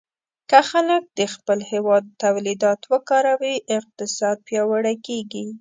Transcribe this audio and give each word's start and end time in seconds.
که 0.49 0.59
خلک 0.69 1.03
د 1.19 1.19
خپل 1.33 1.59
هېواد 1.71 2.03
تولیدات 2.23 2.81
وکاروي، 2.93 3.55
اقتصاد 3.77 4.37
پیاوړی 4.47 4.95
کېږي. 5.07 5.45